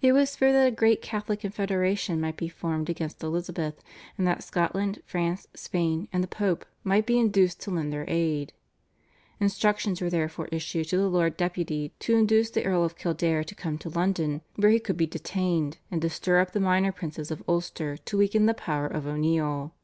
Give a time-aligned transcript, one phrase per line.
[0.00, 3.74] It was feared that a great Catholic confederation might be formed against Elizabeth,
[4.16, 8.52] and that Scotland, France, Spain, and the Pope might be induced to lend their aid.
[9.40, 13.56] Instructions were therefore issued to the Lord Deputy to induce the Earl of Kildare to
[13.56, 17.32] come to London where he could be detained, and to stir up the minor princes
[17.32, 19.74] of Ulster to weaken the power of O'Neill.